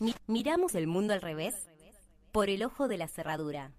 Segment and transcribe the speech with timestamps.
[0.00, 1.54] Mi- miramos el mundo al revés
[2.32, 3.70] por el ojo de la cerradura.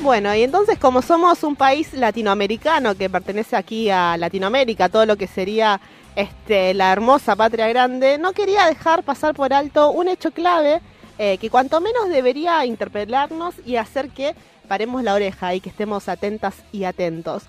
[0.00, 5.16] Bueno, y entonces como somos un país latinoamericano que pertenece aquí a Latinoamérica, todo lo
[5.16, 5.80] que sería
[6.16, 10.80] este, la hermosa patria grande, no quería dejar pasar por alto un hecho clave
[11.18, 14.34] eh, que cuanto menos debería interpelarnos y hacer que
[14.68, 17.44] paremos la oreja y que estemos atentas y atentos.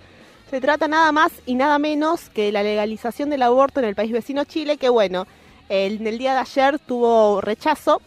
[0.50, 4.12] Se trata nada más y nada menos que la legalización del aborto en el país
[4.12, 5.26] vecino Chile, que bueno,
[5.70, 8.02] en el día de ayer tuvo rechazo.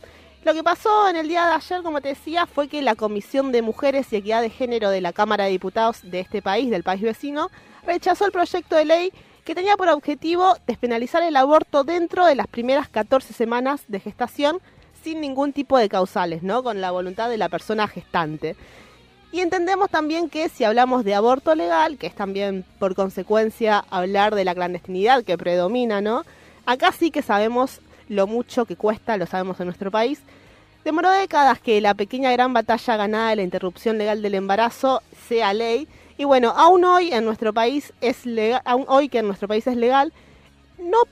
[0.45, 3.51] Lo que pasó en el día de ayer, como te decía, fue que la Comisión
[3.51, 6.85] de Mujeres y Equidad de Género de la Cámara de Diputados de este país, del
[6.85, 7.51] país vecino,
[7.85, 9.13] rechazó el proyecto de ley
[9.45, 14.61] que tenía por objetivo despenalizar el aborto dentro de las primeras 14 semanas de gestación
[15.03, 16.63] sin ningún tipo de causales, ¿no?
[16.63, 18.57] Con la voluntad de la persona gestante.
[19.37, 24.35] Y entendemos también que si hablamos de aborto legal, que es también por consecuencia hablar
[24.35, 26.23] de la clandestinidad que predomina, ¿no?
[26.65, 30.21] Acá sí que sabemos lo mucho que cuesta, lo sabemos en nuestro país.
[30.87, 35.53] Demoró décadas que la pequeña gran batalla ganada de la interrupción legal del embarazo sea
[35.53, 35.87] ley.
[36.17, 39.67] Y bueno, aún hoy en nuestro país es legal, aún hoy que en nuestro país
[39.67, 40.15] es legal,
[40.79, 41.03] no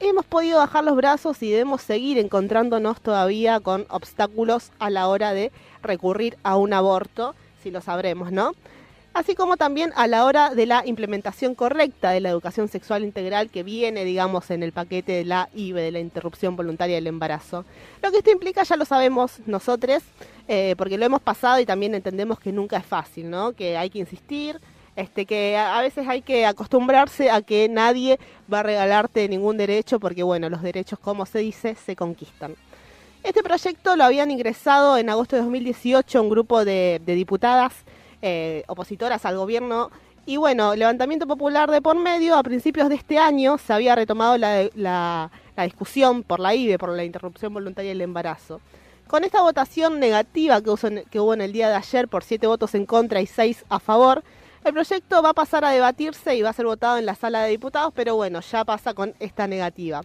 [0.00, 5.32] hemos podido bajar los brazos y debemos seguir encontrándonos todavía con obstáculos a la hora
[5.32, 5.50] de
[5.82, 8.52] recurrir a un aborto, si lo sabremos, ¿no?
[9.12, 13.50] Así como también a la hora de la implementación correcta de la educación sexual integral
[13.50, 17.64] que viene, digamos, en el paquete de la IVE, de la interrupción voluntaria del embarazo.
[18.02, 20.04] Lo que esto implica ya lo sabemos nosotros,
[20.46, 23.52] eh, porque lo hemos pasado y también entendemos que nunca es fácil, ¿no?
[23.52, 24.60] Que hay que insistir,
[24.94, 28.20] este, que a veces hay que acostumbrarse a que nadie
[28.52, 32.54] va a regalarte ningún derecho, porque bueno, los derechos, como se dice, se conquistan.
[33.22, 37.72] Este proyecto lo habían ingresado en agosto de 2018 un grupo de, de diputadas
[38.22, 39.90] eh, opositoras al gobierno.
[40.26, 44.36] Y bueno, levantamiento popular de por medio, a principios de este año se había retomado
[44.38, 48.60] la, la- la discusión por la IVE, por la interrupción voluntaria del embarazo.
[49.06, 52.74] Con esta votación negativa que, que hubo en el día de ayer por siete votos
[52.74, 54.22] en contra y seis a favor,
[54.64, 57.42] el proyecto va a pasar a debatirse y va a ser votado en la sala
[57.42, 60.02] de diputados, pero bueno, ya pasa con esta negativa.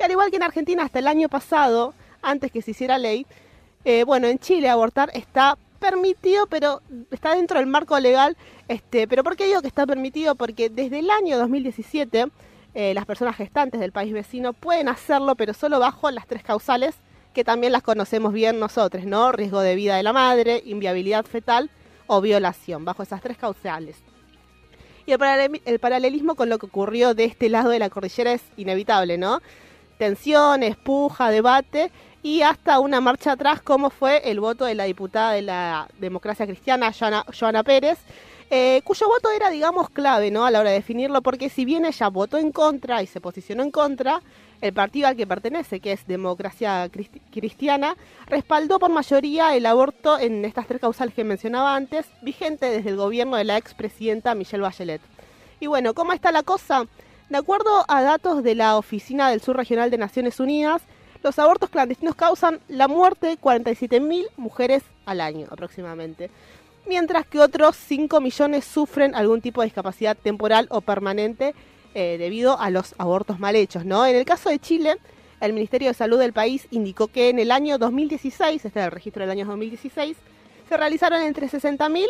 [0.00, 3.26] Y al igual que en Argentina hasta el año pasado, antes que se hiciera ley,
[3.84, 8.36] eh, bueno, en Chile abortar está permitido, pero está dentro del marco legal.
[8.68, 10.34] Este, pero ¿por qué digo que está permitido?
[10.34, 12.26] Porque desde el año 2017
[12.74, 16.94] eh, las personas gestantes del país vecino pueden hacerlo, pero solo bajo las tres causales
[17.32, 19.30] que también las conocemos bien nosotros, ¿no?
[19.32, 21.70] Riesgo de vida de la madre, inviabilidad fetal
[22.06, 23.96] o violación, bajo esas tres causales.
[25.04, 28.32] Y el, paralel- el paralelismo con lo que ocurrió de este lado de la cordillera
[28.32, 29.40] es inevitable, ¿no?
[29.98, 31.90] Tensiones, puja, debate
[32.22, 36.46] y hasta una marcha atrás como fue el voto de la diputada de la democracia
[36.46, 37.98] cristiana, Joana, Pérez,
[38.50, 40.44] eh, cuyo voto era, digamos, clave ¿no?
[40.44, 43.62] a la hora de definirlo, porque si bien ella votó en contra y se posicionó
[43.62, 44.22] en contra,
[44.60, 47.96] el partido al que pertenece, que es Democracia Cristi- Cristiana,
[48.26, 52.96] respaldó por mayoría el aborto en estas tres causales que mencionaba antes, vigente desde el
[52.96, 55.00] gobierno de la expresidenta Michelle Bachelet.
[55.60, 56.84] Y bueno, ¿cómo está la cosa?
[57.28, 60.82] De acuerdo a datos de la Oficina del Sur Regional de Naciones Unidas,
[61.24, 66.30] los abortos clandestinos causan la muerte de 47.000 mujeres al año aproximadamente,
[66.86, 71.56] mientras que otros 5 millones sufren algún tipo de discapacidad temporal o permanente
[71.94, 73.84] eh, debido a los abortos mal hechos.
[73.84, 74.06] ¿no?
[74.06, 74.94] En el caso de Chile,
[75.40, 78.92] el Ministerio de Salud del país indicó que en el año 2016, este es el
[78.92, 80.16] registro del año 2016,
[80.68, 82.06] se realizaron entre 60.000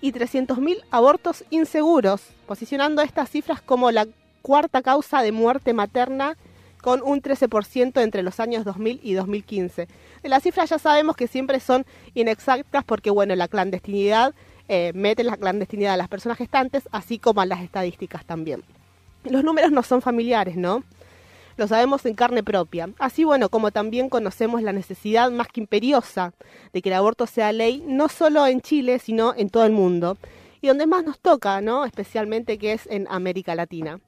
[0.00, 4.08] y 300.000 abortos inseguros, posicionando estas cifras como la
[4.46, 6.36] cuarta causa de muerte materna
[6.80, 9.88] con un 13% entre los años 2000 y 2015.
[10.22, 11.84] De las cifras ya sabemos que siempre son
[12.14, 14.34] inexactas porque, bueno, la clandestinidad
[14.68, 18.62] eh, mete la clandestinidad a las personas gestantes, así como a las estadísticas también.
[19.24, 20.84] Los números no son familiares, ¿no?
[21.56, 22.88] Lo sabemos en carne propia.
[23.00, 26.34] Así, bueno, como también conocemos la necesidad más que imperiosa
[26.72, 30.18] de que el aborto sea ley, no solo en Chile, sino en todo el mundo.
[30.60, 31.84] Y donde más nos toca, ¿no?
[31.84, 33.98] Especialmente que es en América Latina.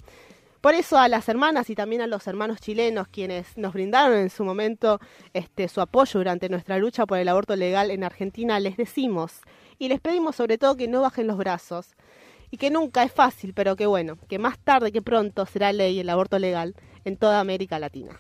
[0.61, 4.29] Por eso a las hermanas y también a los hermanos chilenos quienes nos brindaron en
[4.29, 4.99] su momento
[5.33, 9.41] este, su apoyo durante nuestra lucha por el aborto legal en Argentina, les decimos
[9.79, 11.95] y les pedimos sobre todo que no bajen los brazos
[12.51, 16.01] y que nunca es fácil, pero que bueno, que más tarde que pronto será ley
[16.01, 18.19] el aborto legal en toda América Latina.